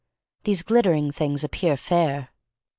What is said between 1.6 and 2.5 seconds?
fair.